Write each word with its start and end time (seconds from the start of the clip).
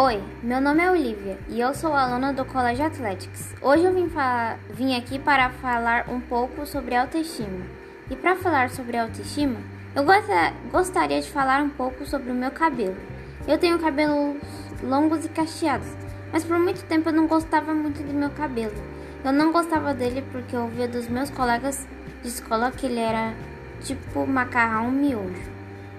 Oi, 0.00 0.22
meu 0.44 0.60
nome 0.60 0.80
é 0.80 0.88
Olivia 0.88 1.36
e 1.48 1.58
eu 1.58 1.74
sou 1.74 1.92
aluna 1.92 2.32
do 2.32 2.44
Colégio 2.44 2.86
Athletics. 2.86 3.52
Hoje 3.60 3.82
eu 3.82 3.92
vim, 3.92 4.08
vim 4.70 4.96
aqui 4.96 5.18
para 5.18 5.50
falar 5.50 6.08
um 6.08 6.20
pouco 6.20 6.64
sobre 6.64 6.94
autoestima. 6.94 7.66
E 8.08 8.14
para 8.14 8.36
falar 8.36 8.70
sobre 8.70 8.96
autoestima, 8.96 9.56
eu 9.96 10.04
gostaria 10.70 11.20
de 11.20 11.28
falar 11.28 11.60
um 11.64 11.68
pouco 11.68 12.06
sobre 12.06 12.30
o 12.30 12.34
meu 12.34 12.52
cabelo. 12.52 12.96
Eu 13.48 13.58
tenho 13.58 13.76
cabelos 13.80 14.36
longos 14.84 15.24
e 15.24 15.28
cacheados, 15.30 15.88
mas 16.32 16.44
por 16.44 16.60
muito 16.60 16.84
tempo 16.84 17.08
eu 17.08 17.12
não 17.12 17.26
gostava 17.26 17.74
muito 17.74 18.00
do 18.00 18.14
meu 18.14 18.30
cabelo. 18.30 18.80
Eu 19.24 19.32
não 19.32 19.50
gostava 19.50 19.92
dele 19.92 20.24
porque 20.30 20.54
eu 20.54 20.60
ouvia 20.60 20.86
dos 20.86 21.08
meus 21.08 21.28
colegas 21.28 21.88
de 22.22 22.28
escola 22.28 22.70
que 22.70 22.86
ele 22.86 23.00
era 23.00 23.34
tipo 23.80 24.24
macarrão 24.24 24.92
miojo. 24.92 25.50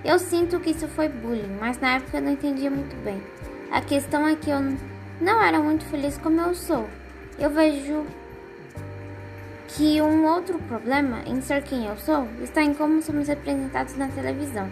Eu 0.05 0.17
sinto 0.17 0.57
que 0.61 0.69
isso 0.69 0.87
foi 0.87 1.09
bullying, 1.09 1.57
mas 1.59 1.81
na 1.81 1.95
época 1.95 2.15
eu 2.15 2.21
não 2.21 2.31
entendia 2.31 2.71
muito 2.71 2.95
bem. 3.03 3.21
A 3.71 3.81
questão 3.81 4.27
é 4.27 4.35
que 4.35 4.49
eu 4.49 4.59
não 5.21 5.41
era 5.41 5.59
muito 5.59 5.85
feliz 5.85 6.17
como 6.17 6.41
eu 6.41 6.55
sou. 6.55 6.89
Eu 7.37 7.51
vejo 7.51 8.03
que 9.67 10.01
um 10.01 10.25
outro 10.25 10.57
problema 10.59 11.21
em 11.27 11.39
ser 11.39 11.61
quem 11.63 11.85
eu 11.85 11.95
sou 11.97 12.27
está 12.41 12.63
em 12.63 12.73
como 12.73 13.01
somos 13.01 13.27
representados 13.27 13.95
na 13.95 14.07
televisão. 14.07 14.67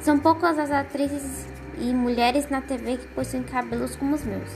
São 0.00 0.18
poucas 0.18 0.58
as 0.58 0.70
atrizes 0.70 1.46
e 1.78 1.92
mulheres 1.92 2.48
na 2.48 2.62
TV 2.62 2.96
que 2.96 3.06
possuem 3.08 3.42
cabelos 3.42 3.94
como 3.96 4.14
os 4.14 4.24
meus. 4.24 4.50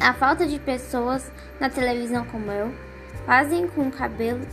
A 0.00 0.14
falta 0.14 0.46
de 0.46 0.58
pessoas 0.58 1.30
na 1.60 1.68
televisão 1.68 2.24
como 2.24 2.50
eu 2.50 2.72
fazem 3.26 3.68
com 3.68 3.90
cabelos 3.90 4.46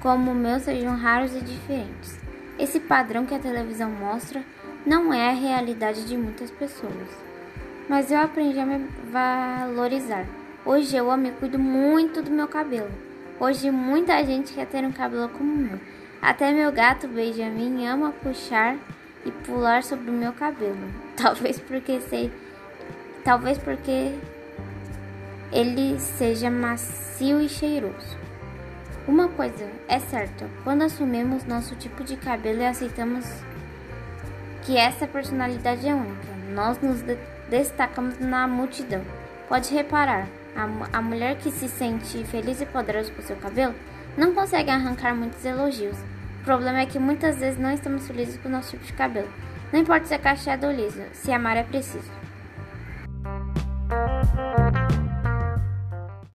como 0.00 0.30
o 0.30 0.34
meu 0.34 0.58
sejam 0.60 0.96
raros 0.96 1.34
e 1.36 1.40
diferentes. 1.40 2.18
Esse 2.58 2.80
padrão 2.80 3.26
que 3.26 3.34
a 3.34 3.38
televisão 3.38 3.90
mostra 3.90 4.42
não 4.86 5.12
é 5.12 5.30
a 5.30 5.34
realidade 5.34 6.04
de 6.04 6.16
muitas 6.16 6.50
pessoas. 6.50 7.08
Mas 7.88 8.10
eu 8.10 8.18
aprendi 8.18 8.58
a 8.58 8.66
me 8.66 8.86
valorizar. 9.10 10.26
Hoje 10.64 10.96
eu 10.96 11.14
me 11.16 11.30
cuido 11.30 11.58
muito 11.58 12.22
do 12.22 12.30
meu 12.30 12.48
cabelo. 12.48 12.90
Hoje 13.38 13.70
muita 13.70 14.22
gente 14.24 14.52
quer 14.52 14.66
ter 14.66 14.84
um 14.84 14.92
cabelo 14.92 15.28
como 15.30 15.52
o 15.52 15.56
meu. 15.56 15.80
Até 16.20 16.52
meu 16.52 16.72
gato 16.72 17.08
Benjamin 17.08 17.86
ama 17.86 18.12
puxar 18.22 18.76
e 19.24 19.30
pular 19.30 19.82
sobre 19.82 20.10
o 20.10 20.14
meu 20.14 20.32
cabelo. 20.32 20.78
Talvez 21.16 21.58
porque 21.60 22.00
sei, 22.00 22.30
talvez 23.24 23.56
porque 23.56 24.12
ele 25.52 25.98
seja 25.98 26.50
macio 26.50 27.40
e 27.40 27.48
cheiroso. 27.48 28.18
Uma 29.06 29.28
coisa 29.28 29.66
é 29.86 29.98
certa, 29.98 30.48
quando 30.64 30.82
assumimos 30.82 31.44
nosso 31.44 31.76
tipo 31.76 32.02
de 32.02 32.16
cabelo 32.16 32.60
e 32.60 32.66
aceitamos 32.66 33.24
que 34.64 34.76
essa 34.76 35.06
personalidade 35.06 35.86
é 35.86 35.94
única. 35.94 36.34
Nós 36.52 36.80
nos 36.80 37.02
de 37.02 37.16
destacamos 37.48 38.18
na 38.18 38.48
multidão. 38.48 39.02
Pode 39.48 39.72
reparar, 39.72 40.26
a, 40.56 40.98
a 40.98 41.02
mulher 41.02 41.36
que 41.36 41.50
se 41.50 41.68
sente 41.68 42.24
feliz 42.24 42.60
e 42.60 42.66
poderosa 42.66 43.12
com 43.12 43.22
seu 43.22 43.36
cabelo 43.36 43.74
não 44.16 44.34
consegue 44.34 44.70
arrancar 44.70 45.14
muitos 45.14 45.44
elogios. 45.44 45.96
O 46.40 46.44
problema 46.44 46.80
é 46.80 46.86
que 46.86 46.98
muitas 46.98 47.38
vezes 47.38 47.58
não 47.58 47.72
estamos 47.72 48.06
felizes 48.06 48.38
com 48.38 48.48
o 48.48 48.52
nosso 48.52 48.70
tipo 48.70 48.84
de 48.84 48.92
cabelo. 48.92 49.28
Não 49.72 49.80
importa 49.80 50.06
se 50.06 50.14
é 50.14 50.18
cacheado 50.18 50.66
ou 50.66 50.72
liso, 50.72 51.02
se 51.12 51.32
amar 51.32 51.56
é 51.56 51.62
preciso. 51.64 52.10